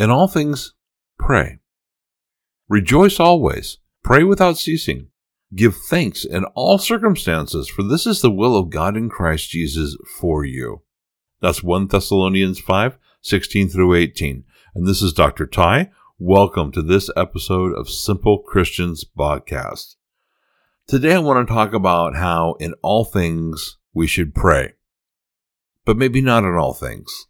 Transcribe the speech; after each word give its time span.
In 0.00 0.08
all 0.08 0.28
things, 0.28 0.72
pray. 1.18 1.58
Rejoice 2.70 3.20
always. 3.20 3.76
Pray 4.02 4.24
without 4.24 4.56
ceasing. 4.56 5.08
Give 5.54 5.76
thanks 5.76 6.24
in 6.24 6.44
all 6.54 6.78
circumstances, 6.78 7.68
for 7.68 7.82
this 7.82 8.06
is 8.06 8.22
the 8.22 8.30
will 8.30 8.56
of 8.56 8.70
God 8.70 8.96
in 8.96 9.10
Christ 9.10 9.50
Jesus 9.50 9.98
for 10.18 10.42
you. 10.42 10.80
That's 11.42 11.62
1 11.62 11.88
Thessalonians 11.88 12.58
5, 12.60 12.96
16 13.20 13.68
through 13.68 13.94
18. 13.94 14.44
And 14.74 14.86
this 14.86 15.02
is 15.02 15.12
Dr. 15.12 15.46
Ty. 15.46 15.90
Welcome 16.18 16.72
to 16.72 16.80
this 16.80 17.10
episode 17.14 17.74
of 17.74 17.90
Simple 17.90 18.38
Christians 18.38 19.04
Podcast. 19.04 19.96
Today 20.86 21.12
I 21.12 21.18
want 21.18 21.46
to 21.46 21.54
talk 21.54 21.74
about 21.74 22.16
how 22.16 22.54
in 22.58 22.72
all 22.80 23.04
things 23.04 23.76
we 23.92 24.06
should 24.06 24.34
pray, 24.34 24.72
but 25.84 25.98
maybe 25.98 26.22
not 26.22 26.44
in 26.44 26.54
all 26.54 26.72
things. 26.72 27.26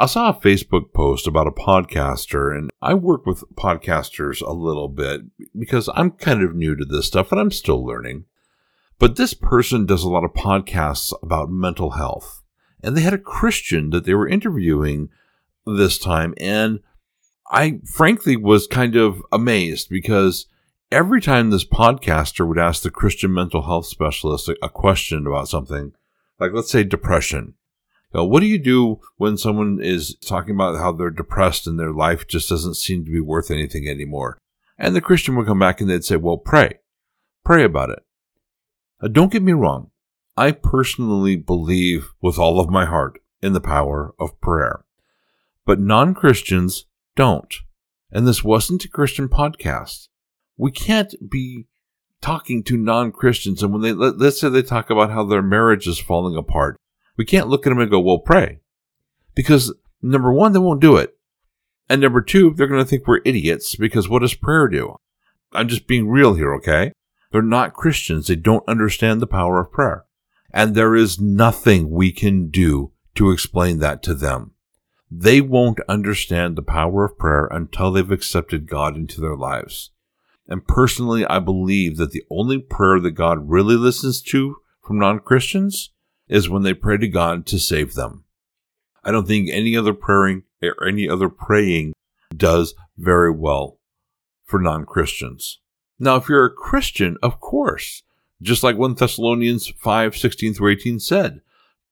I 0.00 0.06
saw 0.06 0.28
a 0.28 0.40
Facebook 0.40 0.92
post 0.92 1.26
about 1.26 1.48
a 1.48 1.50
podcaster, 1.50 2.56
and 2.56 2.70
I 2.80 2.94
work 2.94 3.26
with 3.26 3.42
podcasters 3.56 4.40
a 4.40 4.52
little 4.52 4.86
bit 4.86 5.22
because 5.58 5.90
I'm 5.92 6.12
kind 6.12 6.40
of 6.40 6.54
new 6.54 6.76
to 6.76 6.84
this 6.84 7.08
stuff 7.08 7.32
and 7.32 7.40
I'm 7.40 7.50
still 7.50 7.84
learning. 7.84 8.26
But 9.00 9.16
this 9.16 9.34
person 9.34 9.86
does 9.86 10.04
a 10.04 10.08
lot 10.08 10.22
of 10.22 10.34
podcasts 10.34 11.12
about 11.20 11.50
mental 11.50 11.90
health. 11.90 12.44
And 12.80 12.96
they 12.96 13.00
had 13.00 13.12
a 13.12 13.18
Christian 13.18 13.90
that 13.90 14.04
they 14.04 14.14
were 14.14 14.28
interviewing 14.28 15.08
this 15.66 15.98
time. 15.98 16.32
And 16.38 16.78
I 17.50 17.80
frankly 17.84 18.36
was 18.36 18.68
kind 18.68 18.94
of 18.94 19.20
amazed 19.32 19.88
because 19.90 20.46
every 20.92 21.20
time 21.20 21.50
this 21.50 21.64
podcaster 21.64 22.46
would 22.46 22.58
ask 22.58 22.82
the 22.82 22.90
Christian 22.92 23.34
mental 23.34 23.62
health 23.62 23.86
specialist 23.86 24.48
a 24.62 24.68
question 24.68 25.26
about 25.26 25.48
something, 25.48 25.92
like 26.38 26.52
let's 26.52 26.70
say 26.70 26.84
depression, 26.84 27.54
you 28.12 28.20
know, 28.20 28.24
what 28.24 28.40
do 28.40 28.46
you 28.46 28.58
do 28.58 29.00
when 29.16 29.36
someone 29.36 29.80
is 29.82 30.14
talking 30.16 30.54
about 30.54 30.78
how 30.78 30.92
they're 30.92 31.10
depressed 31.10 31.66
and 31.66 31.78
their 31.78 31.92
life 31.92 32.26
just 32.26 32.48
doesn't 32.48 32.76
seem 32.76 33.04
to 33.04 33.10
be 33.10 33.20
worth 33.20 33.50
anything 33.50 33.86
anymore? 33.86 34.38
And 34.78 34.96
the 34.96 35.02
Christian 35.02 35.36
would 35.36 35.46
come 35.46 35.58
back 35.58 35.80
and 35.80 35.90
they'd 35.90 36.04
say, 36.04 36.16
well, 36.16 36.38
pray. 36.38 36.78
Pray 37.44 37.64
about 37.64 37.90
it. 37.90 38.02
Now, 39.02 39.08
don't 39.08 39.32
get 39.32 39.42
me 39.42 39.52
wrong. 39.52 39.90
I 40.36 40.52
personally 40.52 41.36
believe 41.36 42.12
with 42.22 42.38
all 42.38 42.60
of 42.60 42.70
my 42.70 42.86
heart 42.86 43.20
in 43.42 43.52
the 43.52 43.60
power 43.60 44.14
of 44.18 44.40
prayer. 44.40 44.84
But 45.66 45.80
non 45.80 46.14
Christians 46.14 46.86
don't. 47.14 47.52
And 48.10 48.26
this 48.26 48.42
wasn't 48.42 48.84
a 48.84 48.88
Christian 48.88 49.28
podcast. 49.28 50.08
We 50.56 50.70
can't 50.70 51.14
be 51.30 51.66
talking 52.22 52.62
to 52.64 52.76
non 52.78 53.12
Christians 53.12 53.62
and 53.62 53.72
when 53.72 53.82
they, 53.82 53.92
let, 53.92 54.20
us 54.20 54.40
say 54.40 54.48
they 54.48 54.62
talk 54.62 54.88
about 54.88 55.10
how 55.10 55.24
their 55.24 55.42
marriage 55.42 55.86
is 55.86 55.98
falling 55.98 56.36
apart 56.36 56.78
we 57.18 57.26
can't 57.26 57.48
look 57.48 57.66
at 57.66 57.70
them 57.70 57.80
and 57.80 57.90
go, 57.90 58.00
well, 58.00 58.20
pray. 58.20 58.60
Because 59.34 59.74
number 60.00 60.32
one, 60.32 60.52
they 60.52 60.58
won't 60.58 60.80
do 60.80 60.96
it. 60.96 61.14
And 61.90 62.00
number 62.00 62.22
two, 62.22 62.54
they're 62.54 62.66
going 62.66 62.82
to 62.82 62.88
think 62.88 63.06
we're 63.06 63.20
idiots 63.24 63.74
because 63.74 64.08
what 64.08 64.20
does 64.20 64.34
prayer 64.34 64.68
do? 64.68 64.96
I'm 65.52 65.68
just 65.68 65.86
being 65.86 66.08
real 66.08 66.34
here, 66.34 66.54
okay? 66.54 66.92
They're 67.32 67.42
not 67.42 67.74
Christians. 67.74 68.26
They 68.28 68.36
don't 68.36 68.68
understand 68.68 69.20
the 69.20 69.26
power 69.26 69.60
of 69.60 69.72
prayer. 69.72 70.04
And 70.52 70.74
there 70.74 70.94
is 70.94 71.20
nothing 71.20 71.90
we 71.90 72.12
can 72.12 72.48
do 72.48 72.92
to 73.16 73.30
explain 73.30 73.80
that 73.80 74.02
to 74.04 74.14
them. 74.14 74.52
They 75.10 75.40
won't 75.40 75.80
understand 75.88 76.56
the 76.56 76.62
power 76.62 77.04
of 77.04 77.18
prayer 77.18 77.48
until 77.50 77.90
they've 77.90 78.10
accepted 78.10 78.68
God 78.68 78.96
into 78.96 79.20
their 79.20 79.36
lives. 79.36 79.90
And 80.46 80.66
personally, 80.66 81.24
I 81.26 81.38
believe 81.40 81.96
that 81.96 82.12
the 82.12 82.24
only 82.30 82.58
prayer 82.58 83.00
that 83.00 83.12
God 83.12 83.48
really 83.48 83.76
listens 83.76 84.22
to 84.22 84.56
from 84.82 84.98
non 84.98 85.20
Christians 85.20 85.90
is 86.28 86.48
when 86.48 86.62
they 86.62 86.74
pray 86.74 86.96
to 86.98 87.08
God 87.08 87.46
to 87.46 87.58
save 87.58 87.94
them. 87.94 88.24
I 89.04 89.10
don't 89.10 89.26
think 89.26 89.48
any 89.50 89.76
other 89.76 89.94
praying 89.94 90.42
or 90.62 90.86
any 90.86 91.08
other 91.08 91.28
praying 91.28 91.94
does 92.36 92.74
very 92.96 93.30
well 93.30 93.78
for 94.44 94.60
non-Christians. 94.60 95.60
Now, 95.98 96.16
if 96.16 96.28
you're 96.28 96.44
a 96.44 96.52
Christian, 96.52 97.16
of 97.22 97.40
course, 97.40 98.02
just 98.40 98.62
like 98.62 98.76
1 98.76 98.94
Thessalonians 98.94 99.68
5, 99.68 100.16
16 100.16 100.54
through 100.54 100.72
18 100.72 101.00
said, 101.00 101.40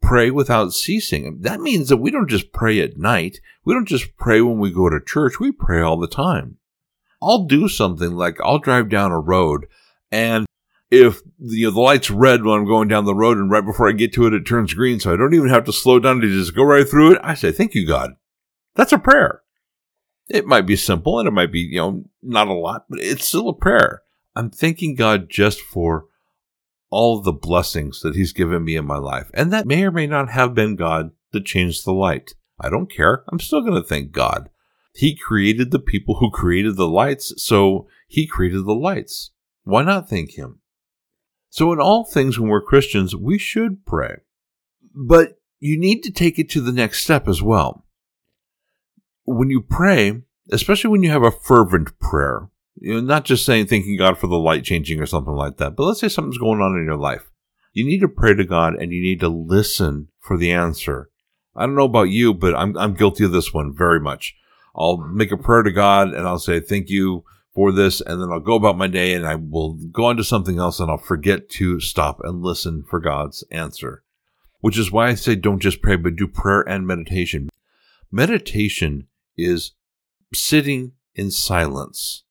pray 0.00 0.30
without 0.30 0.72
ceasing. 0.72 1.40
That 1.40 1.60
means 1.60 1.88
that 1.88 1.96
we 1.96 2.10
don't 2.10 2.30
just 2.30 2.52
pray 2.52 2.80
at 2.80 2.96
night. 2.96 3.40
We 3.64 3.74
don't 3.74 3.88
just 3.88 4.16
pray 4.16 4.40
when 4.40 4.58
we 4.58 4.70
go 4.70 4.88
to 4.88 5.00
church. 5.04 5.40
We 5.40 5.50
pray 5.50 5.80
all 5.80 5.98
the 5.98 6.06
time. 6.06 6.58
I'll 7.20 7.44
do 7.44 7.68
something 7.68 8.12
like 8.12 8.38
I'll 8.40 8.58
drive 8.58 8.88
down 8.88 9.10
a 9.10 9.18
road 9.18 9.66
and 10.12 10.45
if 10.90 11.20
you 11.38 11.66
know, 11.66 11.74
the 11.74 11.80
light's 11.80 12.10
red 12.10 12.44
when 12.44 12.60
I'm 12.60 12.66
going 12.66 12.88
down 12.88 13.04
the 13.04 13.14
road 13.14 13.38
and 13.38 13.50
right 13.50 13.64
before 13.64 13.88
I 13.88 13.92
get 13.92 14.12
to 14.14 14.26
it, 14.26 14.34
it 14.34 14.46
turns 14.46 14.74
green. 14.74 15.00
So 15.00 15.12
I 15.12 15.16
don't 15.16 15.34
even 15.34 15.48
have 15.48 15.64
to 15.64 15.72
slow 15.72 15.98
down 15.98 16.20
to 16.20 16.28
just 16.28 16.54
go 16.54 16.62
right 16.62 16.88
through 16.88 17.14
it. 17.14 17.20
I 17.22 17.34
say, 17.34 17.52
thank 17.52 17.74
you, 17.74 17.86
God. 17.86 18.12
That's 18.74 18.92
a 18.92 18.98
prayer. 18.98 19.42
It 20.28 20.46
might 20.46 20.66
be 20.66 20.76
simple 20.76 21.18
and 21.18 21.28
it 21.28 21.32
might 21.32 21.52
be, 21.52 21.60
you 21.60 21.78
know, 21.78 22.04
not 22.22 22.48
a 22.48 22.52
lot, 22.52 22.86
but 22.88 23.00
it's 23.00 23.26
still 23.26 23.48
a 23.48 23.54
prayer. 23.54 24.02
I'm 24.34 24.50
thanking 24.50 24.94
God 24.94 25.28
just 25.30 25.60
for 25.60 26.06
all 26.90 27.20
the 27.20 27.32
blessings 27.32 28.00
that 28.00 28.14
he's 28.14 28.32
given 28.32 28.64
me 28.64 28.76
in 28.76 28.86
my 28.86 28.98
life. 28.98 29.30
And 29.34 29.52
that 29.52 29.66
may 29.66 29.84
or 29.84 29.90
may 29.90 30.06
not 30.06 30.30
have 30.30 30.54
been 30.54 30.76
God 30.76 31.10
that 31.32 31.46
changed 31.46 31.84
the 31.84 31.92
light. 31.92 32.34
I 32.60 32.68
don't 32.68 32.90
care. 32.90 33.24
I'm 33.28 33.40
still 33.40 33.60
going 33.60 33.80
to 33.80 33.86
thank 33.86 34.12
God. 34.12 34.50
He 34.94 35.16
created 35.16 35.70
the 35.70 35.78
people 35.78 36.16
who 36.16 36.30
created 36.30 36.76
the 36.76 36.88
lights, 36.88 37.34
so 37.36 37.86
he 38.08 38.26
created 38.26 38.64
the 38.64 38.74
lights. 38.74 39.30
Why 39.64 39.82
not 39.82 40.08
thank 40.08 40.38
him? 40.38 40.60
So, 41.56 41.72
in 41.72 41.80
all 41.80 42.04
things, 42.04 42.38
when 42.38 42.50
we're 42.50 42.60
Christians, 42.60 43.16
we 43.16 43.38
should 43.38 43.86
pray. 43.86 44.16
But 44.94 45.38
you 45.58 45.78
need 45.80 46.02
to 46.02 46.12
take 46.12 46.38
it 46.38 46.50
to 46.50 46.60
the 46.60 46.70
next 46.70 47.02
step 47.02 47.26
as 47.26 47.40
well. 47.40 47.86
When 49.24 49.48
you 49.48 49.62
pray, 49.62 50.20
especially 50.52 50.90
when 50.90 51.02
you 51.02 51.10
have 51.10 51.22
a 51.22 51.30
fervent 51.30 51.98
prayer, 51.98 52.50
you 52.74 52.92
know, 52.92 53.00
not 53.00 53.24
just 53.24 53.46
saying 53.46 53.68
thanking 53.68 53.96
God 53.96 54.18
for 54.18 54.26
the 54.26 54.36
light 54.36 54.64
changing 54.64 55.00
or 55.00 55.06
something 55.06 55.32
like 55.32 55.56
that, 55.56 55.76
but 55.76 55.84
let's 55.84 56.00
say 56.00 56.10
something's 56.10 56.36
going 56.36 56.60
on 56.60 56.78
in 56.78 56.84
your 56.84 56.98
life. 56.98 57.30
You 57.72 57.86
need 57.86 58.00
to 58.00 58.08
pray 58.08 58.34
to 58.34 58.44
God 58.44 58.74
and 58.74 58.92
you 58.92 59.00
need 59.00 59.20
to 59.20 59.28
listen 59.28 60.08
for 60.20 60.36
the 60.36 60.52
answer. 60.52 61.08
I 61.54 61.64
don't 61.64 61.74
know 61.74 61.86
about 61.86 62.10
you, 62.10 62.34
but 62.34 62.54
I'm, 62.54 62.76
I'm 62.76 62.92
guilty 62.92 63.24
of 63.24 63.32
this 63.32 63.54
one 63.54 63.74
very 63.74 63.98
much. 63.98 64.36
I'll 64.76 64.98
make 64.98 65.32
a 65.32 65.38
prayer 65.38 65.62
to 65.62 65.72
God 65.72 66.12
and 66.12 66.28
I'll 66.28 66.38
say, 66.38 66.60
thank 66.60 66.90
you 66.90 67.24
for 67.56 67.72
this, 67.72 68.02
and 68.02 68.20
then 68.20 68.30
I'll 68.30 68.38
go 68.38 68.54
about 68.54 68.76
my 68.76 68.86
day 68.86 69.14
and 69.14 69.26
I 69.26 69.34
will 69.34 69.78
go 69.90 70.04
on 70.04 70.18
to 70.18 70.24
something 70.24 70.58
else 70.58 70.78
and 70.78 70.90
I'll 70.90 70.98
forget 70.98 71.48
to 71.52 71.80
stop 71.80 72.20
and 72.22 72.42
listen 72.42 72.84
for 72.88 73.00
God's 73.00 73.44
answer. 73.50 74.04
Which 74.60 74.78
is 74.78 74.92
why 74.92 75.08
I 75.08 75.14
say 75.14 75.36
don't 75.36 75.58
just 75.58 75.80
pray, 75.80 75.96
but 75.96 76.16
do 76.16 76.28
prayer 76.28 76.60
and 76.60 76.86
meditation. 76.86 77.48
Meditation 78.12 79.08
is 79.38 79.72
sitting 80.34 80.92
in 81.14 81.30
silence 81.30 82.24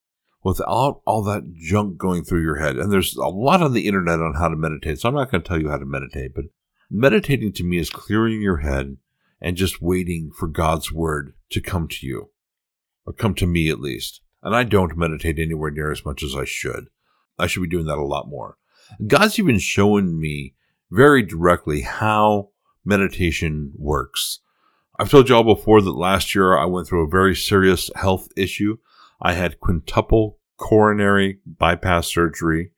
without 0.44 1.02
all 1.08 1.24
that 1.24 1.56
junk 1.56 1.98
going 1.98 2.24
through 2.24 2.44
your 2.44 2.58
head. 2.58 2.76
And 2.76 2.92
there's 2.92 3.16
a 3.16 3.28
lot 3.28 3.64
on 3.64 3.74
the 3.74 3.88
internet 3.88 4.20
on 4.20 4.36
how 4.36 4.48
to 4.48 4.56
meditate, 4.56 5.00
so 5.00 5.10
I'm 5.10 5.16
not 5.16 5.32
going 5.32 5.42
to 5.42 5.48
tell 5.48 5.60
you 5.60 5.70
how 5.70 5.80
to 5.80 5.86
meditate, 5.88 6.36
but 6.36 6.46
meditating 6.92 7.52
to 7.54 7.64
me 7.64 7.80
is 7.80 7.90
clearing 7.90 8.44
your 8.44 8.58
head 8.58 8.98
and 9.42 9.58
just 9.58 9.82
waiting 9.82 10.30
for 10.38 10.48
God's 10.48 10.92
word 10.92 11.34
to 11.50 11.62
come 11.62 11.88
to 11.88 12.06
you, 12.06 12.30
or 13.08 13.14
come 13.14 13.34
to 13.36 13.48
me 13.48 13.70
at 13.70 13.80
least 13.80 14.22
and 14.46 14.56
I 14.56 14.64
don't 14.64 14.96
meditate 14.96 15.40
anywhere 15.40 15.72
near 15.72 15.92
as 15.92 16.06
much 16.06 16.22
as 16.22 16.36
I 16.36 16.46
should. 16.46 16.90
I 17.38 17.48
should 17.48 17.64
be 17.64 17.68
doing 17.68 17.88
that 17.88 17.98
a 17.98 18.06
lot 18.06 18.30
more. 18.30 18.58
God's 19.06 19.40
even 19.40 19.58
shown 19.58 20.20
me 20.22 20.54
very 20.92 21.24
directly 21.24 21.82
how 21.82 22.50
meditation 22.86 23.74
works. 23.76 24.40
I've 25.00 25.10
told 25.10 25.28
you 25.28 25.36
all 25.36 25.44
before 25.44 25.82
that 25.82 25.92
last 25.92 26.36
year 26.36 26.56
I 26.56 26.66
went 26.66 26.88
through 26.88 27.06
a 27.06 27.10
very 27.10 27.36
serious 27.36 27.90
health 27.96 28.30
issue. 28.38 28.78
I 29.20 29.34
had 29.34 29.60
quintuple 29.60 30.38
coronary 30.58 31.40
bypass 31.46 32.08
surgery, 32.08 32.72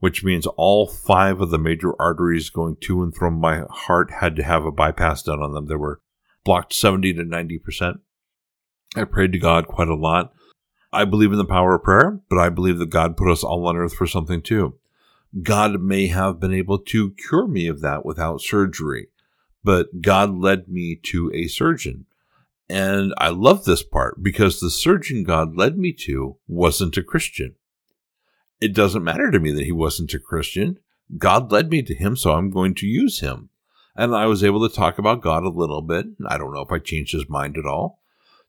which 0.00 0.24
means 0.24 0.46
all 0.56 0.88
five 0.88 1.40
of 1.40 1.50
the 1.50 1.58
major 1.58 1.92
arteries 2.02 2.50
going 2.50 2.76
to 2.82 3.04
and 3.04 3.14
from 3.14 3.34
my 3.34 3.62
heart 3.70 4.10
had 4.20 4.34
to 4.36 4.42
have 4.42 4.64
a 4.64 4.72
bypass 4.72 5.22
done 5.22 5.40
on 5.40 5.54
them. 5.54 5.66
They 5.68 5.76
were 5.76 6.00
blocked 6.44 6.74
70 6.74 7.14
to 7.14 7.22
90%. 7.22 8.00
I 8.96 9.04
prayed 9.04 9.32
to 9.32 9.38
God 9.38 9.68
quite 9.68 9.88
a 9.88 9.94
lot. 9.94 10.32
I 10.94 11.04
believe 11.04 11.32
in 11.32 11.38
the 11.38 11.44
power 11.44 11.74
of 11.74 11.82
prayer, 11.82 12.20
but 12.28 12.38
I 12.38 12.48
believe 12.48 12.78
that 12.78 12.90
God 12.90 13.16
put 13.16 13.30
us 13.30 13.42
all 13.42 13.66
on 13.66 13.76
earth 13.76 13.94
for 13.94 14.06
something 14.06 14.40
too. 14.40 14.78
God 15.42 15.80
may 15.80 16.06
have 16.06 16.38
been 16.38 16.54
able 16.54 16.78
to 16.78 17.10
cure 17.10 17.48
me 17.48 17.66
of 17.66 17.80
that 17.80 18.06
without 18.06 18.40
surgery, 18.40 19.08
but 19.64 20.00
God 20.00 20.38
led 20.38 20.68
me 20.68 20.94
to 21.04 21.32
a 21.34 21.48
surgeon. 21.48 22.06
And 22.68 23.12
I 23.18 23.28
love 23.30 23.64
this 23.64 23.82
part 23.82 24.22
because 24.22 24.60
the 24.60 24.70
surgeon 24.70 25.24
God 25.24 25.56
led 25.56 25.76
me 25.76 25.92
to 26.04 26.36
wasn't 26.46 26.96
a 26.96 27.02
Christian. 27.02 27.56
It 28.60 28.72
doesn't 28.74 29.04
matter 29.04 29.30
to 29.30 29.40
me 29.40 29.50
that 29.52 29.64
he 29.64 29.72
wasn't 29.72 30.14
a 30.14 30.18
Christian. 30.18 30.78
God 31.18 31.52
led 31.52 31.70
me 31.70 31.82
to 31.82 31.94
him, 31.94 32.16
so 32.16 32.32
I'm 32.32 32.50
going 32.50 32.74
to 32.76 32.86
use 32.86 33.20
him. 33.20 33.50
And 33.96 34.14
I 34.14 34.26
was 34.26 34.42
able 34.42 34.66
to 34.66 34.74
talk 34.74 34.98
about 34.98 35.20
God 35.20 35.42
a 35.42 35.48
little 35.48 35.82
bit. 35.82 36.06
I 36.26 36.38
don't 36.38 36.54
know 36.54 36.62
if 36.62 36.72
I 36.72 36.78
changed 36.78 37.12
his 37.12 37.28
mind 37.28 37.58
at 37.58 37.66
all. 37.66 38.00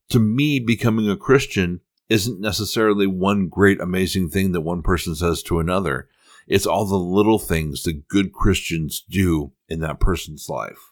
To 0.09 0.19
me, 0.19 0.59
becoming 0.59 1.09
a 1.09 1.18
Christian 1.18 1.81
isn't 2.10 2.40
necessarily 2.40 3.07
one 3.07 3.48
great 3.48 3.80
amazing 3.81 4.30
thing 4.30 4.52
that 4.52 4.62
one 4.62 4.81
person 4.81 5.16
says 5.16 5.42
to 5.44 5.60
another. 5.60 6.07
It's 6.48 6.66
all 6.66 6.86
the 6.86 6.96
little 6.96 7.40
things 7.40 7.84
that 7.84 8.07
good 8.07 8.31
Christians 8.31 9.04
do 9.10 9.54
in 9.68 9.80
that 9.80 10.00
person's 10.00 10.48
life. 10.48 10.92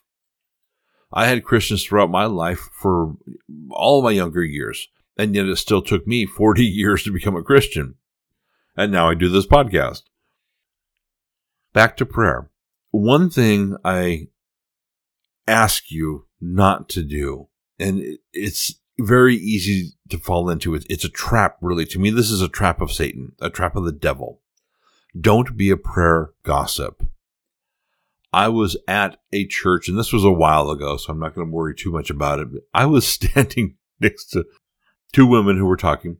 I 1.12 1.26
had 1.26 1.44
Christians 1.44 1.84
throughout 1.84 2.10
my 2.10 2.24
life 2.24 2.68
for 2.72 3.14
all 3.70 4.02
my 4.02 4.10
younger 4.10 4.42
years, 4.42 4.88
and 5.16 5.34
yet 5.34 5.46
it 5.46 5.56
still 5.56 5.80
took 5.80 6.06
me 6.06 6.26
40 6.26 6.64
years 6.64 7.04
to 7.04 7.12
become 7.12 7.36
a 7.36 7.42
Christian. 7.42 7.94
And 8.76 8.90
now 8.90 9.08
I 9.08 9.14
do 9.14 9.28
this 9.28 9.46
podcast. 9.46 10.02
Back 11.72 11.96
to 11.98 12.06
prayer. 12.06 12.50
One 12.90 13.30
thing 13.30 13.76
I 13.84 14.28
ask 15.46 15.90
you 15.90 16.26
not 16.40 16.88
to 16.90 17.02
do, 17.02 17.48
and 17.78 18.02
it's 18.32 18.80
very 18.98 19.36
easy 19.36 19.92
to 20.08 20.18
fall 20.18 20.50
into 20.50 20.74
it. 20.74 20.86
It's 20.88 21.04
a 21.04 21.10
trap, 21.10 21.56
really. 21.60 21.84
To 21.86 21.98
me, 21.98 22.10
this 22.10 22.30
is 22.30 22.40
a 22.40 22.48
trap 22.48 22.80
of 22.80 22.92
Satan, 22.92 23.32
a 23.40 23.50
trap 23.50 23.76
of 23.76 23.84
the 23.84 23.92
devil. 23.92 24.40
Don't 25.18 25.56
be 25.56 25.70
a 25.70 25.76
prayer 25.76 26.30
gossip. 26.42 27.02
I 28.32 28.48
was 28.48 28.76
at 28.88 29.18
a 29.32 29.46
church, 29.46 29.88
and 29.88 29.96
this 29.96 30.12
was 30.12 30.24
a 30.24 30.32
while 30.32 30.70
ago, 30.70 30.96
so 30.96 31.12
I'm 31.12 31.20
not 31.20 31.34
going 31.34 31.46
to 31.46 31.52
worry 31.52 31.74
too 31.74 31.92
much 31.92 32.10
about 32.10 32.40
it. 32.40 32.48
I 32.72 32.86
was 32.86 33.06
standing 33.08 33.76
next 34.00 34.26
to 34.30 34.44
two 35.12 35.26
women 35.26 35.56
who 35.56 35.66
were 35.66 35.76
talking, 35.76 36.18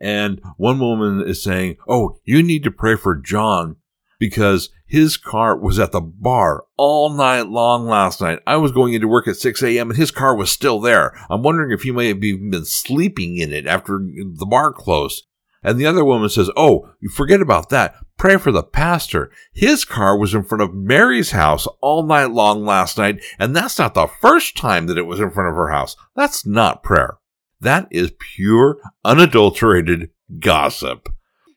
and 0.00 0.40
one 0.56 0.80
woman 0.80 1.20
is 1.20 1.42
saying, 1.42 1.76
Oh, 1.86 2.18
you 2.24 2.42
need 2.42 2.64
to 2.64 2.70
pray 2.70 2.96
for 2.96 3.14
John 3.14 3.76
because 4.24 4.70
his 4.86 5.18
car 5.18 5.54
was 5.54 5.78
at 5.78 5.92
the 5.92 6.00
bar 6.00 6.64
all 6.78 7.10
night 7.10 7.46
long 7.46 7.84
last 7.84 8.22
night. 8.22 8.38
I 8.46 8.56
was 8.56 8.72
going 8.72 8.94
into 8.94 9.06
work 9.06 9.28
at 9.28 9.36
6 9.36 9.62
a.m. 9.62 9.90
and 9.90 9.98
his 9.98 10.10
car 10.10 10.34
was 10.34 10.50
still 10.50 10.80
there. 10.80 11.12
I'm 11.28 11.42
wondering 11.42 11.72
if 11.72 11.82
he 11.82 11.90
may 11.90 12.08
have 12.08 12.24
even 12.24 12.48
been 12.48 12.64
sleeping 12.64 13.36
in 13.36 13.52
it 13.52 13.66
after 13.66 13.98
the 13.98 14.46
bar 14.48 14.72
closed. 14.72 15.26
And 15.62 15.78
the 15.78 15.84
other 15.84 16.06
woman 16.06 16.30
says, 16.30 16.50
Oh, 16.56 16.90
you 17.00 17.10
forget 17.10 17.42
about 17.42 17.68
that. 17.68 17.96
Pray 18.16 18.38
for 18.38 18.50
the 18.50 18.62
pastor. 18.62 19.30
His 19.52 19.84
car 19.84 20.16
was 20.16 20.32
in 20.32 20.42
front 20.42 20.62
of 20.62 20.72
Mary's 20.72 21.32
house 21.32 21.66
all 21.82 22.06
night 22.06 22.30
long 22.30 22.64
last 22.64 22.96
night, 22.96 23.22
and 23.38 23.54
that's 23.54 23.78
not 23.78 23.92
the 23.92 24.06
first 24.06 24.56
time 24.56 24.86
that 24.86 24.96
it 24.96 25.06
was 25.06 25.20
in 25.20 25.30
front 25.30 25.50
of 25.50 25.56
her 25.56 25.68
house. 25.68 25.96
That's 26.16 26.46
not 26.46 26.82
prayer. 26.82 27.18
That 27.60 27.88
is 27.90 28.12
pure, 28.36 28.78
unadulterated 29.04 30.08
gossip. 30.38 31.10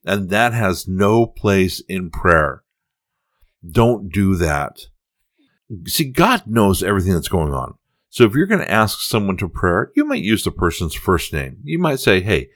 And 0.07 0.29
that 0.29 0.53
has 0.53 0.87
no 0.87 1.25
place 1.25 1.81
in 1.87 2.09
prayer. 2.09 2.63
Don't 3.69 4.11
do 4.11 4.35
that. 4.35 4.77
See, 5.85 6.05
God 6.05 6.43
knows 6.47 6.81
everything 6.81 7.13
that's 7.13 7.27
going 7.27 7.53
on. 7.53 7.75
So 8.09 8.23
if 8.23 8.33
you're 8.33 8.45
going 8.47 8.61
to 8.61 8.71
ask 8.71 9.01
someone 9.01 9.37
to 9.37 9.49
prayer, 9.49 9.91
you 9.95 10.05
might 10.05 10.23
use 10.23 10.43
the 10.43 10.51
person's 10.51 10.95
first 10.95 11.33
name. 11.33 11.57
You 11.63 11.77
might 11.77 11.99
say, 11.99 12.21
Hey, 12.21 12.49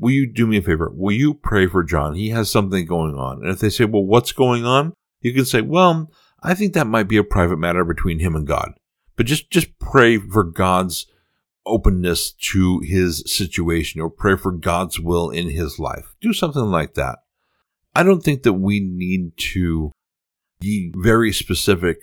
will 0.00 0.10
you 0.10 0.26
do 0.26 0.46
me 0.46 0.56
a 0.56 0.62
favor? 0.62 0.90
Will 0.92 1.14
you 1.14 1.34
pray 1.34 1.66
for 1.66 1.84
John? 1.84 2.14
He 2.14 2.30
has 2.30 2.50
something 2.50 2.86
going 2.86 3.14
on. 3.14 3.42
And 3.42 3.50
if 3.50 3.60
they 3.60 3.68
say, 3.68 3.84
well, 3.84 4.04
what's 4.04 4.32
going 4.32 4.64
on? 4.64 4.94
You 5.20 5.34
can 5.34 5.44
say, 5.44 5.60
well, 5.60 6.10
I 6.42 6.54
think 6.54 6.72
that 6.72 6.86
might 6.86 7.08
be 7.08 7.18
a 7.18 7.24
private 7.24 7.58
matter 7.58 7.84
between 7.84 8.18
him 8.18 8.34
and 8.34 8.46
God. 8.46 8.72
But 9.16 9.26
just, 9.26 9.50
just 9.50 9.78
pray 9.78 10.16
for 10.16 10.42
God's 10.42 11.06
openness 11.70 12.32
to 12.32 12.80
his 12.80 13.22
situation 13.26 14.00
or 14.00 14.10
pray 14.10 14.36
for 14.36 14.52
God's 14.52 15.00
will 15.00 15.30
in 15.30 15.50
his 15.50 15.78
life. 15.78 16.14
Do 16.20 16.32
something 16.32 16.70
like 16.70 16.94
that. 16.94 17.20
I 17.94 18.02
don't 18.02 18.22
think 18.22 18.42
that 18.42 18.54
we 18.54 18.80
need 18.80 19.36
to 19.52 19.92
be 20.60 20.92
very 20.94 21.32
specific 21.32 21.98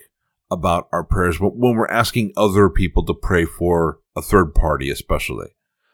about 0.49 0.87
our 0.91 1.03
prayers 1.03 1.37
but 1.39 1.57
when 1.57 1.75
we're 1.75 1.87
asking 1.87 2.31
other 2.37 2.69
people 2.69 3.03
to 3.05 3.13
pray 3.13 3.45
for 3.45 3.99
a 4.15 4.21
third 4.21 4.55
party, 4.55 4.89
especially. 4.89 5.47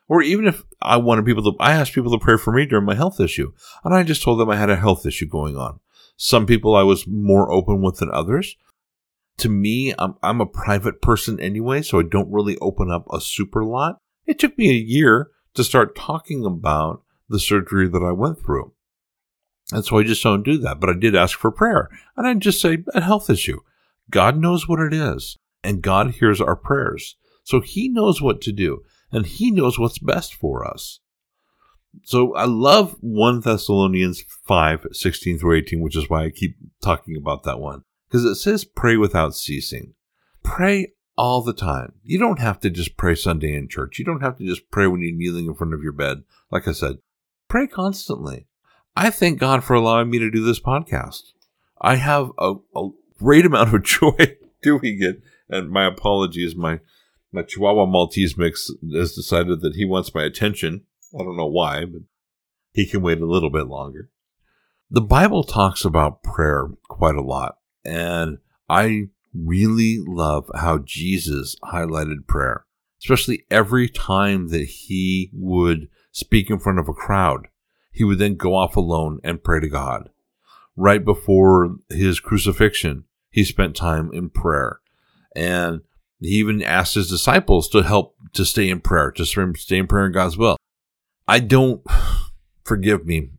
Or 0.07 0.21
even 0.21 0.47
if 0.47 0.63
I 0.81 0.97
wanted 0.97 1.25
people 1.25 1.43
to, 1.43 1.57
I 1.59 1.73
asked 1.73 1.93
people 1.93 2.11
to 2.11 2.23
pray 2.23 2.37
for 2.37 2.51
me 2.51 2.65
during 2.65 2.85
my 2.85 2.95
health 2.95 3.19
issue, 3.19 3.51
and 3.83 3.93
I 3.93 4.03
just 4.03 4.21
told 4.21 4.39
them 4.39 4.49
I 4.49 4.57
had 4.57 4.69
a 4.69 4.75
health 4.75 5.05
issue 5.05 5.27
going 5.27 5.57
on. 5.57 5.79
Some 6.17 6.45
people 6.45 6.75
I 6.75 6.83
was 6.83 7.07
more 7.07 7.51
open 7.51 7.81
with 7.81 7.97
than 7.97 8.11
others. 8.11 8.55
To 9.37 9.49
me, 9.49 9.93
I'm, 9.97 10.15
I'm 10.21 10.41
a 10.41 10.45
private 10.45 11.01
person 11.01 11.39
anyway, 11.39 11.81
so 11.81 11.99
I 11.99 12.03
don't 12.03 12.31
really 12.31 12.57
open 12.59 12.91
up 12.91 13.05
a 13.11 13.19
super 13.19 13.63
lot. 13.63 13.97
It 14.25 14.39
took 14.39 14.57
me 14.57 14.69
a 14.69 14.73
year 14.73 15.31
to 15.55 15.63
start 15.63 15.95
talking 15.95 16.45
about 16.45 17.03
the 17.29 17.39
surgery 17.39 17.87
that 17.89 18.03
I 18.03 18.11
went 18.11 18.39
through. 18.39 18.73
And 19.71 19.83
so 19.83 19.97
I 19.97 20.03
just 20.03 20.23
don't 20.23 20.43
do 20.43 20.57
that. 20.59 20.79
But 20.79 20.89
I 20.89 20.93
did 20.93 21.15
ask 21.15 21.37
for 21.37 21.51
prayer. 21.51 21.89
And 22.15 22.27
I 22.27 22.33
just 22.35 22.61
say, 22.61 22.83
a 22.93 23.01
health 23.01 23.29
issue. 23.29 23.59
God 24.09 24.37
knows 24.37 24.67
what 24.67 24.79
it 24.79 24.93
is. 24.93 25.37
And 25.63 25.81
God 25.81 26.11
hears 26.11 26.41
our 26.41 26.55
prayers. 26.55 27.15
So 27.43 27.59
he 27.61 27.89
knows 27.89 28.21
what 28.21 28.41
to 28.41 28.51
do 28.51 28.83
and 29.11 29.25
he 29.25 29.51
knows 29.51 29.77
what's 29.77 29.99
best 29.99 30.33
for 30.33 30.67
us. 30.67 30.99
So 32.03 32.33
I 32.35 32.45
love 32.45 32.97
1 33.01 33.41
Thessalonians 33.41 34.23
5, 34.47 34.87
16 34.91 35.37
through 35.37 35.57
18, 35.57 35.81
which 35.81 35.95
is 35.95 36.09
why 36.09 36.25
I 36.25 36.29
keep 36.31 36.57
talking 36.81 37.15
about 37.15 37.43
that 37.43 37.59
one. 37.59 37.83
Because 38.13 38.25
it 38.25 38.35
says 38.35 38.63
pray 38.63 38.95
without 38.95 39.33
ceasing. 39.33 39.95
Pray 40.43 40.93
all 41.17 41.41
the 41.41 41.51
time. 41.51 41.93
You 42.03 42.19
don't 42.19 42.39
have 42.39 42.59
to 42.59 42.69
just 42.69 42.95
pray 42.95 43.15
Sunday 43.15 43.55
in 43.55 43.67
church. 43.67 43.97
You 43.97 44.05
don't 44.05 44.21
have 44.21 44.37
to 44.37 44.45
just 44.45 44.69
pray 44.69 44.85
when 44.85 45.01
you're 45.01 45.17
kneeling 45.17 45.47
in 45.47 45.55
front 45.55 45.73
of 45.73 45.81
your 45.81 45.93
bed. 45.93 46.21
Like 46.51 46.67
I 46.67 46.73
said, 46.73 46.97
pray 47.47 47.65
constantly. 47.65 48.45
I 48.95 49.09
thank 49.09 49.39
God 49.39 49.63
for 49.63 49.73
allowing 49.73 50.11
me 50.11 50.19
to 50.19 50.29
do 50.29 50.43
this 50.43 50.59
podcast. 50.59 51.31
I 51.81 51.95
have 51.95 52.29
a, 52.37 52.53
a 52.75 52.89
great 53.17 53.45
amount 53.47 53.73
of 53.73 53.81
joy 53.81 54.37
doing 54.61 54.99
it. 54.99 55.23
And 55.49 55.71
my 55.71 55.87
apologies, 55.87 56.55
my 56.55 56.81
my 57.31 57.41
Chihuahua 57.41 57.87
Maltese 57.87 58.37
mix 58.37 58.69
has 58.93 59.15
decided 59.15 59.61
that 59.61 59.75
he 59.75 59.85
wants 59.85 60.13
my 60.13 60.21
attention. 60.21 60.83
I 61.19 61.23
don't 61.23 61.35
know 61.35 61.47
why, 61.47 61.85
but 61.85 62.03
he 62.73 62.85
can 62.85 63.01
wait 63.01 63.21
a 63.21 63.25
little 63.25 63.49
bit 63.49 63.65
longer. 63.65 64.11
The 64.91 65.01
Bible 65.01 65.43
talks 65.43 65.83
about 65.83 66.21
prayer 66.21 66.67
quite 66.87 67.15
a 67.15 67.21
lot, 67.21 67.57
and 67.85 68.37
I 68.69 69.09
really 69.33 69.99
love 70.05 70.49
how 70.55 70.79
Jesus 70.79 71.55
highlighted 71.63 72.27
prayer, 72.27 72.65
especially 73.01 73.45
every 73.49 73.89
time 73.89 74.49
that 74.49 74.65
he 74.65 75.29
would 75.33 75.89
speak 76.11 76.49
in 76.49 76.59
front 76.59 76.79
of 76.79 76.87
a 76.87 76.93
crowd. 76.93 77.47
He 77.91 78.03
would 78.03 78.17
then 78.17 78.35
go 78.35 78.55
off 78.55 78.75
alone 78.75 79.19
and 79.23 79.43
pray 79.43 79.59
to 79.59 79.67
God. 79.67 80.09
Right 80.75 81.05
before 81.05 81.75
his 81.89 82.19
crucifixion, 82.19 83.03
he 83.29 83.43
spent 83.43 83.75
time 83.75 84.09
in 84.13 84.29
prayer. 84.29 84.79
And 85.35 85.81
he 86.19 86.29
even 86.29 86.63
asked 86.63 86.95
his 86.95 87.09
disciples 87.09 87.69
to 87.69 87.83
help 87.83 88.15
to 88.33 88.45
stay 88.45 88.69
in 88.69 88.79
prayer, 88.79 89.11
to 89.11 89.25
stay 89.25 89.77
in 89.77 89.87
prayer 89.87 90.07
in 90.07 90.11
God's 90.11 90.37
will. 90.37 90.57
I 91.27 91.39
don't, 91.39 91.85
forgive 92.63 93.05
me, 93.05 93.29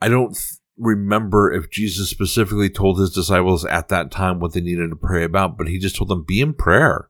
I 0.00 0.08
don't 0.08 0.36
remember 0.78 1.52
if 1.52 1.70
Jesus 1.70 2.10
specifically 2.10 2.70
told 2.70 2.98
his 2.98 3.12
disciples 3.12 3.64
at 3.64 3.88
that 3.88 4.10
time 4.10 4.40
what 4.40 4.52
they 4.52 4.60
needed 4.60 4.90
to 4.90 4.96
pray 4.96 5.24
about, 5.24 5.56
but 5.56 5.68
he 5.68 5.78
just 5.78 5.96
told 5.96 6.10
them, 6.10 6.24
be 6.26 6.40
in 6.40 6.54
prayer. 6.54 7.08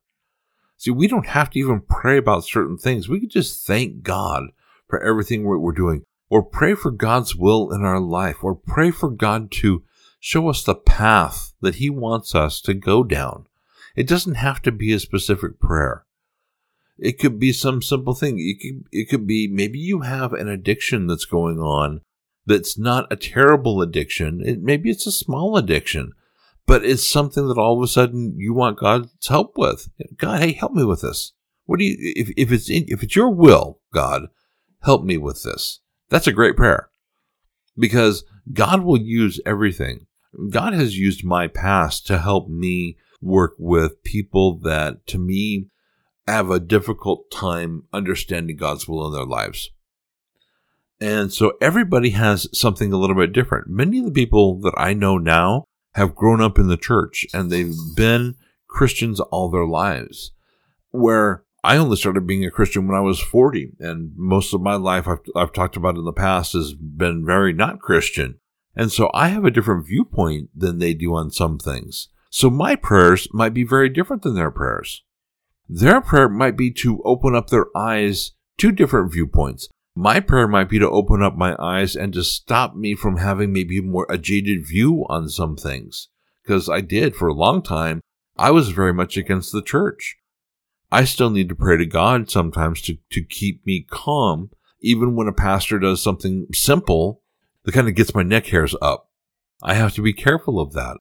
See, 0.76 0.90
we 0.90 1.06
don't 1.06 1.28
have 1.28 1.50
to 1.50 1.58
even 1.58 1.82
pray 1.88 2.18
about 2.18 2.44
certain 2.44 2.76
things. 2.76 3.08
We 3.08 3.20
could 3.20 3.30
just 3.30 3.66
thank 3.66 4.02
God 4.02 4.44
for 4.88 5.00
everything 5.02 5.44
we're 5.44 5.72
doing, 5.72 6.04
or 6.28 6.42
pray 6.42 6.74
for 6.74 6.90
God's 6.90 7.36
will 7.36 7.70
in 7.72 7.84
our 7.84 8.00
life, 8.00 8.42
or 8.42 8.54
pray 8.54 8.90
for 8.90 9.08
God 9.08 9.50
to 9.52 9.84
show 10.18 10.48
us 10.48 10.62
the 10.62 10.74
path 10.74 11.52
that 11.60 11.76
He 11.76 11.88
wants 11.88 12.34
us 12.34 12.60
to 12.62 12.74
go 12.74 13.04
down. 13.04 13.46
It 13.94 14.08
doesn't 14.08 14.34
have 14.34 14.60
to 14.62 14.72
be 14.72 14.92
a 14.92 14.98
specific 14.98 15.60
prayer. 15.60 16.04
It 16.98 17.18
could 17.18 17.38
be 17.38 17.52
some 17.52 17.80
simple 17.80 18.14
thing. 18.14 18.38
It 18.38 18.60
could, 18.60 18.86
it 18.92 19.08
could 19.08 19.26
be 19.26 19.48
maybe 19.48 19.78
you 19.78 20.00
have 20.00 20.32
an 20.32 20.48
addiction 20.48 21.06
that's 21.06 21.24
going 21.24 21.58
on 21.58 22.02
that's 22.46 22.78
not 22.78 23.12
a 23.12 23.16
terrible 23.16 23.82
addiction. 23.82 24.42
It, 24.44 24.62
maybe 24.62 24.90
it's 24.90 25.06
a 25.06 25.12
small 25.12 25.56
addiction, 25.56 26.12
but 26.66 26.84
it's 26.84 27.08
something 27.08 27.48
that 27.48 27.58
all 27.58 27.76
of 27.76 27.82
a 27.82 27.88
sudden 27.88 28.34
you 28.36 28.54
want 28.54 28.78
God's 28.78 29.28
help 29.28 29.56
with. 29.56 29.88
God, 30.16 30.40
hey, 30.40 30.52
help 30.52 30.72
me 30.72 30.84
with 30.84 31.02
this. 31.02 31.32
What 31.66 31.78
do 31.78 31.84
you, 31.84 31.96
if, 31.98 32.30
if 32.36 32.52
it's 32.52 32.68
in, 32.68 32.84
if 32.88 33.02
it's 33.02 33.16
your 33.16 33.30
will, 33.30 33.80
God, 33.92 34.28
help 34.82 35.04
me 35.04 35.16
with 35.16 35.42
this. 35.42 35.80
That's 36.08 36.26
a 36.26 36.32
great 36.32 36.56
prayer 36.56 36.90
because 37.78 38.24
God 38.52 38.82
will 38.82 39.00
use 39.00 39.40
everything. 39.46 40.06
God 40.50 40.72
has 40.72 40.98
used 40.98 41.24
my 41.24 41.46
past 41.46 42.06
to 42.06 42.18
help 42.18 42.48
me 42.48 42.96
work 43.20 43.54
with 43.58 44.02
people 44.02 44.58
that, 44.60 45.06
to 45.08 45.18
me, 45.18 45.68
have 46.26 46.50
a 46.50 46.60
difficult 46.60 47.30
time 47.30 47.84
understanding 47.92 48.56
God's 48.56 48.88
will 48.88 49.06
in 49.06 49.12
their 49.12 49.26
lives. 49.26 49.70
And 51.02 51.32
so 51.32 51.54
everybody 51.60 52.10
has 52.10 52.46
something 52.56 52.92
a 52.92 52.96
little 52.96 53.16
bit 53.16 53.32
different. 53.32 53.66
Many 53.66 53.98
of 53.98 54.04
the 54.04 54.12
people 54.12 54.60
that 54.60 54.74
I 54.76 54.94
know 54.94 55.18
now 55.18 55.64
have 55.96 56.14
grown 56.14 56.40
up 56.40 56.60
in 56.60 56.68
the 56.68 56.76
church 56.76 57.26
and 57.34 57.50
they've 57.50 57.74
been 57.96 58.36
Christians 58.68 59.18
all 59.18 59.50
their 59.50 59.66
lives. 59.66 60.30
Where 60.90 61.42
I 61.64 61.76
only 61.76 61.96
started 61.96 62.24
being 62.24 62.44
a 62.44 62.52
Christian 62.52 62.86
when 62.86 62.96
I 62.96 63.00
was 63.00 63.18
40, 63.18 63.72
and 63.80 64.12
most 64.14 64.54
of 64.54 64.60
my 64.60 64.76
life 64.76 65.08
I've, 65.08 65.18
I've 65.34 65.52
talked 65.52 65.76
about 65.76 65.96
in 65.96 66.04
the 66.04 66.12
past 66.12 66.52
has 66.52 66.72
been 66.72 67.26
very 67.26 67.52
not 67.52 67.80
Christian. 67.80 68.38
And 68.76 68.92
so 68.92 69.10
I 69.12 69.28
have 69.28 69.44
a 69.44 69.50
different 69.50 69.88
viewpoint 69.88 70.50
than 70.54 70.78
they 70.78 70.94
do 70.94 71.16
on 71.16 71.32
some 71.32 71.58
things. 71.58 72.10
So 72.30 72.48
my 72.48 72.76
prayers 72.76 73.26
might 73.32 73.54
be 73.54 73.64
very 73.64 73.88
different 73.88 74.22
than 74.22 74.36
their 74.36 74.52
prayers. 74.52 75.02
Their 75.68 76.00
prayer 76.00 76.28
might 76.28 76.56
be 76.56 76.70
to 76.74 77.02
open 77.04 77.34
up 77.34 77.50
their 77.50 77.66
eyes 77.76 78.32
to 78.58 78.70
different 78.70 79.12
viewpoints. 79.12 79.68
My 79.94 80.20
prayer 80.20 80.48
might 80.48 80.70
be 80.70 80.78
to 80.78 80.88
open 80.88 81.22
up 81.22 81.36
my 81.36 81.54
eyes 81.58 81.94
and 81.94 82.14
to 82.14 82.24
stop 82.24 82.74
me 82.74 82.94
from 82.94 83.18
having 83.18 83.52
maybe 83.52 83.80
more 83.80 84.06
a 84.08 84.16
jaded 84.16 84.66
view 84.66 85.04
on 85.08 85.28
some 85.28 85.54
things. 85.54 86.08
Because 86.42 86.68
I 86.68 86.80
did 86.80 87.14
for 87.14 87.28
a 87.28 87.34
long 87.34 87.62
time 87.62 88.00
I 88.36 88.50
was 88.50 88.70
very 88.70 88.94
much 88.94 89.16
against 89.18 89.52
the 89.52 89.62
church. 89.62 90.16
I 90.90 91.04
still 91.04 91.30
need 91.30 91.48
to 91.50 91.54
pray 91.54 91.76
to 91.76 91.86
God 91.86 92.30
sometimes 92.30 92.80
to, 92.82 92.96
to 93.10 93.22
keep 93.22 93.64
me 93.66 93.86
calm, 93.88 94.50
even 94.80 95.14
when 95.14 95.28
a 95.28 95.32
pastor 95.32 95.78
does 95.78 96.02
something 96.02 96.46
simple 96.52 97.22
that 97.64 97.72
kind 97.72 97.88
of 97.88 97.94
gets 97.94 98.14
my 98.14 98.22
neck 98.22 98.46
hairs 98.46 98.74
up. 98.80 99.10
I 99.62 99.74
have 99.74 99.94
to 99.94 100.02
be 100.02 100.12
careful 100.12 100.58
of 100.58 100.72
that. 100.72 100.96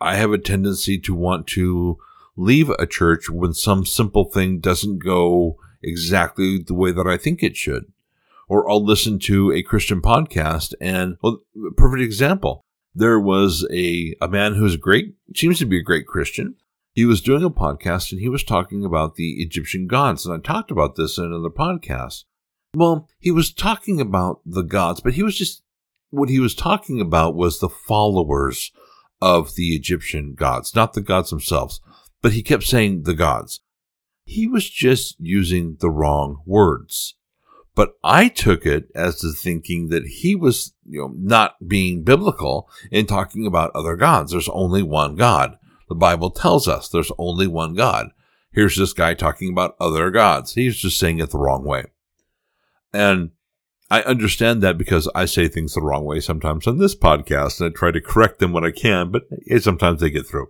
I 0.00 0.14
have 0.16 0.32
a 0.32 0.38
tendency 0.38 0.98
to 1.00 1.14
want 1.14 1.46
to 1.48 1.98
leave 2.36 2.70
a 2.70 2.86
church 2.86 3.28
when 3.28 3.52
some 3.52 3.84
simple 3.84 4.24
thing 4.24 4.60
doesn't 4.60 4.98
go 4.98 5.56
exactly 5.82 6.58
the 6.58 6.74
way 6.74 6.92
that 6.92 7.06
I 7.06 7.16
think 7.16 7.42
it 7.42 7.56
should. 7.56 7.92
Or 8.52 8.70
I'll 8.70 8.84
listen 8.84 9.18
to 9.20 9.50
a 9.50 9.62
Christian 9.62 10.02
podcast 10.02 10.74
and, 10.78 11.16
well, 11.22 11.38
perfect 11.74 12.02
example. 12.02 12.60
There 12.94 13.18
was 13.18 13.66
a, 13.72 14.14
a 14.20 14.28
man 14.28 14.56
who's 14.56 14.76
great, 14.76 15.14
seems 15.34 15.58
to 15.60 15.64
be 15.64 15.78
a 15.78 15.82
great 15.82 16.06
Christian. 16.06 16.56
He 16.92 17.06
was 17.06 17.22
doing 17.22 17.42
a 17.42 17.48
podcast 17.48 18.12
and 18.12 18.20
he 18.20 18.28
was 18.28 18.44
talking 18.44 18.84
about 18.84 19.14
the 19.14 19.42
Egyptian 19.42 19.86
gods. 19.86 20.26
And 20.26 20.34
I 20.34 20.38
talked 20.38 20.70
about 20.70 20.96
this 20.96 21.16
in 21.16 21.24
another 21.24 21.48
podcast. 21.48 22.24
Well, 22.76 23.08
he 23.18 23.30
was 23.30 23.54
talking 23.54 24.02
about 24.02 24.42
the 24.44 24.60
gods, 24.60 25.00
but 25.00 25.14
he 25.14 25.22
was 25.22 25.38
just, 25.38 25.62
what 26.10 26.28
he 26.28 26.38
was 26.38 26.54
talking 26.54 27.00
about 27.00 27.34
was 27.34 27.58
the 27.58 27.70
followers 27.70 28.70
of 29.22 29.54
the 29.54 29.74
Egyptian 29.74 30.34
gods, 30.34 30.74
not 30.74 30.92
the 30.92 31.00
gods 31.00 31.30
themselves. 31.30 31.80
But 32.20 32.32
he 32.32 32.42
kept 32.42 32.64
saying 32.64 33.04
the 33.04 33.14
gods. 33.14 33.62
He 34.26 34.46
was 34.46 34.68
just 34.68 35.16
using 35.18 35.78
the 35.80 35.90
wrong 35.90 36.42
words. 36.44 37.14
But 37.74 37.94
I 38.04 38.28
took 38.28 38.66
it 38.66 38.88
as 38.94 39.20
the 39.20 39.32
thinking 39.32 39.88
that 39.88 40.06
he 40.06 40.34
was, 40.34 40.74
you 40.86 41.00
know, 41.00 41.14
not 41.16 41.66
being 41.66 42.04
biblical 42.04 42.68
in 42.90 43.06
talking 43.06 43.46
about 43.46 43.70
other 43.74 43.96
gods. 43.96 44.32
There's 44.32 44.48
only 44.50 44.82
one 44.82 45.16
God. 45.16 45.56
The 45.88 45.94
Bible 45.94 46.30
tells 46.30 46.68
us 46.68 46.88
there's 46.88 47.12
only 47.18 47.46
one 47.46 47.74
God. 47.74 48.08
Here's 48.52 48.76
this 48.76 48.92
guy 48.92 49.14
talking 49.14 49.50
about 49.50 49.76
other 49.80 50.10
gods. 50.10 50.54
He's 50.54 50.76
just 50.76 50.98
saying 50.98 51.18
it 51.18 51.30
the 51.30 51.38
wrong 51.38 51.64
way. 51.64 51.84
And 52.92 53.30
I 53.90 54.02
understand 54.02 54.62
that 54.62 54.76
because 54.76 55.10
I 55.14 55.24
say 55.24 55.48
things 55.48 55.74
the 55.74 55.80
wrong 55.80 56.04
way 56.04 56.20
sometimes 56.20 56.66
on 56.66 56.78
this 56.78 56.94
podcast 56.94 57.60
and 57.60 57.70
I 57.70 57.78
try 57.78 57.90
to 57.90 58.00
correct 58.00 58.38
them 58.38 58.52
when 58.52 58.64
I 58.64 58.70
can, 58.70 59.10
but 59.10 59.24
eh, 59.50 59.58
sometimes 59.58 60.00
they 60.00 60.10
get 60.10 60.26
through. 60.26 60.48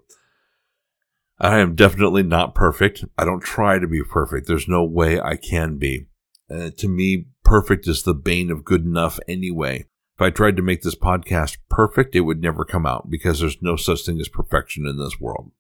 I 1.40 1.58
am 1.58 1.74
definitely 1.74 2.22
not 2.22 2.54
perfect. 2.54 3.04
I 3.18 3.24
don't 3.24 3.42
try 3.42 3.78
to 3.80 3.88
be 3.88 4.02
perfect. 4.02 4.46
There's 4.46 4.68
no 4.68 4.84
way 4.84 5.20
I 5.20 5.36
can 5.36 5.76
be. 5.76 6.06
Uh, 6.52 6.70
to 6.76 6.88
me, 6.88 7.26
perfect 7.44 7.88
is 7.88 8.02
the 8.02 8.14
bane 8.14 8.50
of 8.50 8.64
good 8.64 8.84
enough 8.84 9.18
anyway. 9.26 9.86
If 10.16 10.20
I 10.20 10.30
tried 10.30 10.56
to 10.56 10.62
make 10.62 10.82
this 10.82 10.94
podcast 10.94 11.56
perfect, 11.70 12.14
it 12.14 12.20
would 12.20 12.42
never 12.42 12.64
come 12.64 12.84
out 12.84 13.08
because 13.08 13.40
there's 13.40 13.62
no 13.62 13.76
such 13.76 14.04
thing 14.04 14.20
as 14.20 14.28
perfection 14.28 14.86
in 14.86 14.98
this 14.98 15.18
world. 15.18 15.50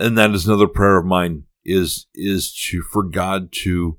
And 0.00 0.16
that 0.16 0.30
is 0.30 0.46
another 0.46 0.68
prayer 0.68 0.96
of 0.96 1.06
mine 1.06 1.44
is, 1.64 2.06
is 2.14 2.54
to, 2.68 2.82
for 2.82 3.02
God 3.02 3.52
to 3.62 3.98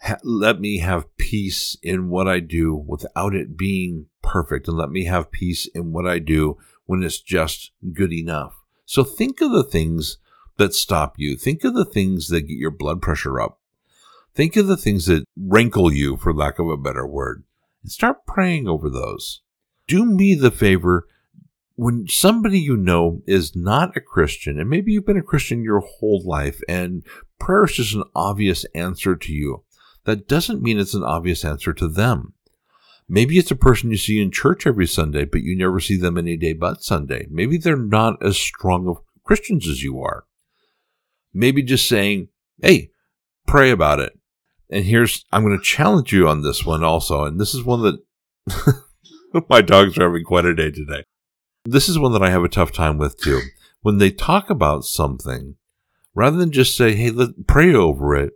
ha- 0.00 0.18
let 0.22 0.60
me 0.60 0.78
have 0.78 1.14
peace 1.16 1.76
in 1.82 2.08
what 2.08 2.28
I 2.28 2.40
do 2.40 2.74
without 2.74 3.34
it 3.34 3.56
being 3.56 4.06
perfect 4.22 4.68
and 4.68 4.76
let 4.76 4.90
me 4.90 5.04
have 5.04 5.30
peace 5.30 5.66
in 5.74 5.92
what 5.92 6.06
I 6.06 6.18
do 6.18 6.56
when 6.86 7.02
it's 7.02 7.20
just 7.20 7.72
good 7.92 8.12
enough. 8.12 8.54
So 8.86 9.04
think 9.04 9.40
of 9.40 9.52
the 9.52 9.64
things 9.64 10.18
that 10.56 10.74
stop 10.74 11.14
you. 11.18 11.36
Think 11.36 11.64
of 11.64 11.74
the 11.74 11.84
things 11.84 12.28
that 12.28 12.42
get 12.42 12.56
your 12.56 12.70
blood 12.70 13.02
pressure 13.02 13.40
up. 13.40 13.60
Think 14.34 14.56
of 14.56 14.66
the 14.66 14.76
things 14.76 15.06
that 15.06 15.24
rankle 15.36 15.92
you, 15.92 16.16
for 16.16 16.34
lack 16.34 16.58
of 16.58 16.68
a 16.68 16.76
better 16.76 17.06
word, 17.06 17.44
and 17.82 17.92
start 17.92 18.26
praying 18.26 18.66
over 18.66 18.90
those. 18.90 19.42
Do 19.86 20.04
me 20.04 20.34
the 20.34 20.50
favor 20.50 21.06
when 21.76 22.06
somebody 22.08 22.60
you 22.60 22.76
know 22.76 23.22
is 23.26 23.56
not 23.56 23.96
a 23.96 24.00
Christian, 24.00 24.58
and 24.58 24.70
maybe 24.70 24.92
you've 24.92 25.06
been 25.06 25.16
a 25.16 25.22
Christian 25.22 25.62
your 25.62 25.80
whole 25.80 26.22
life, 26.24 26.60
and 26.68 27.04
prayer 27.38 27.64
is 27.64 27.72
just 27.74 27.94
an 27.94 28.04
obvious 28.14 28.64
answer 28.74 29.16
to 29.16 29.32
you, 29.32 29.64
that 30.04 30.28
doesn't 30.28 30.62
mean 30.62 30.78
it's 30.78 30.94
an 30.94 31.02
obvious 31.02 31.44
answer 31.44 31.72
to 31.72 31.88
them. 31.88 32.34
Maybe 33.08 33.38
it's 33.38 33.50
a 33.50 33.56
person 33.56 33.90
you 33.90 33.96
see 33.96 34.20
in 34.20 34.30
church 34.30 34.66
every 34.66 34.86
Sunday, 34.86 35.24
but 35.24 35.42
you 35.42 35.56
never 35.56 35.80
see 35.80 35.96
them 35.96 36.16
any 36.16 36.36
day 36.36 36.52
but 36.54 36.82
Sunday. 36.82 37.26
Maybe 37.30 37.58
they're 37.58 37.76
not 37.76 38.24
as 38.24 38.36
strong 38.36 38.88
of 38.88 38.98
Christians 39.24 39.68
as 39.68 39.82
you 39.82 40.00
are. 40.00 40.24
Maybe 41.32 41.62
just 41.62 41.88
saying, 41.88 42.28
hey, 42.62 42.90
pray 43.46 43.70
about 43.70 44.00
it. 44.00 44.18
And 44.70 44.84
here's, 44.84 45.24
I'm 45.32 45.44
going 45.44 45.56
to 45.56 45.64
challenge 45.64 46.12
you 46.12 46.28
on 46.28 46.42
this 46.42 46.64
one 46.64 46.82
also. 46.82 47.24
And 47.24 47.40
this 47.40 47.54
is 47.54 47.64
one 47.64 47.82
that 47.82 48.82
my 49.48 49.60
dogs 49.60 49.98
are 49.98 50.08
having 50.08 50.24
quite 50.24 50.44
a 50.44 50.54
day 50.54 50.70
today. 50.70 51.04
This 51.64 51.88
is 51.88 51.98
one 51.98 52.12
that 52.12 52.22
I 52.22 52.30
have 52.30 52.44
a 52.44 52.48
tough 52.48 52.72
time 52.72 52.98
with 52.98 53.18
too. 53.18 53.40
When 53.82 53.98
they 53.98 54.10
talk 54.10 54.50
about 54.50 54.84
something, 54.84 55.56
rather 56.14 56.36
than 56.36 56.52
just 56.52 56.76
say, 56.76 56.94
hey, 56.94 57.10
let 57.10 57.46
pray 57.46 57.74
over 57.74 58.14
it, 58.14 58.34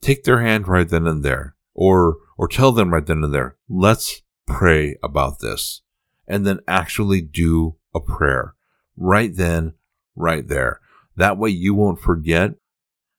take 0.00 0.24
their 0.24 0.40
hand 0.40 0.68
right 0.68 0.88
then 0.88 1.06
and 1.06 1.22
there, 1.22 1.56
or 1.74 2.16
or 2.38 2.48
tell 2.48 2.72
them 2.72 2.92
right 2.92 3.04
then 3.04 3.22
and 3.22 3.34
there, 3.34 3.56
let's 3.68 4.22
pray 4.46 4.96
about 5.02 5.40
this, 5.40 5.82
and 6.26 6.46
then 6.46 6.60
actually 6.66 7.20
do 7.20 7.76
a 7.94 8.00
prayer 8.00 8.54
right 8.96 9.34
then, 9.34 9.74
right 10.14 10.46
there. 10.48 10.80
That 11.16 11.38
way 11.38 11.50
you 11.50 11.74
won't 11.74 12.00
forget, 12.00 12.52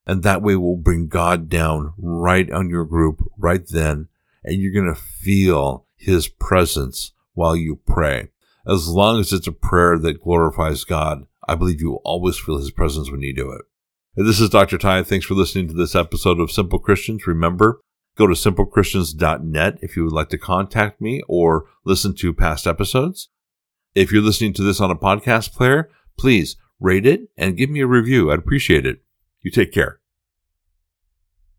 and 0.06 0.24
that 0.24 0.42
way 0.42 0.56
will 0.56 0.78
bring 0.78 1.08
God 1.08 1.50
down 1.50 1.94
right 1.98 2.50
on 2.52 2.70
your 2.70 2.86
group 2.86 3.22
right 3.38 3.66
then, 3.68 4.08
and 4.44 4.56
you're 4.62 4.74
going 4.74 4.94
to 4.94 5.00
feel 5.00 5.86
His 5.96 6.28
presence 6.28 7.14
while 7.34 7.56
you 7.56 7.80
pray. 7.86 8.30
As 8.68 8.88
long 8.88 9.20
as 9.20 9.34
it's 9.34 9.48
a 9.48 9.52
prayer 9.52 9.98
that 10.00 10.22
glorifies 10.22 10.84
God, 10.84 11.26
I 11.48 11.56
believe 11.56 11.82
you 11.82 11.92
will 11.92 12.02
always 12.04 12.38
feel 12.38 12.58
His 12.58 12.72
presence 12.72 13.12
when 13.12 13.22
you 13.22 13.34
do 13.36 13.52
it. 13.52 13.62
This 14.16 14.40
is 14.40 14.50
Dr. 14.50 14.78
Ty. 14.78 15.04
Thanks 15.04 15.26
for 15.26 15.36
listening 15.36 15.68
to 15.70 15.74
this 15.74 15.96
episode 15.96 16.40
of 16.40 16.52
Simple 16.52 16.80
Christians. 16.80 17.26
Remember, 17.26 17.80
go 18.18 18.28
to 18.28 18.34
simplechristians.net 18.34 19.78
if 19.82 19.96
you 19.96 20.04
would 20.04 20.14
like 20.14 20.30
to 20.30 20.38
contact 20.38 21.00
me 21.00 21.22
or 21.28 21.66
listen 21.86 22.14
to 22.16 22.34
past 22.34 22.68
episodes. 22.68 23.30
If 23.96 24.12
you're 24.12 24.22
listening 24.22 24.54
to 24.54 24.64
this 24.64 24.82
on 24.82 24.92
a 24.92 24.96
podcast 24.96 25.54
player, 25.54 25.90
please 26.18 26.58
rate 26.80 27.06
it 27.06 27.30
and 27.38 27.58
give 27.58 27.70
me 27.70 27.80
a 27.80 27.88
review. 27.88 28.32
I'd 28.32 28.40
appreciate 28.40 28.86
it. 28.86 29.02
You 29.42 29.52
take 29.52 29.72
care. 29.72 30.01